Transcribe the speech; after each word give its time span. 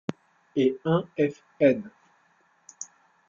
et 0.55 0.79
un 0.83 1.05
f.n. 1.15 1.91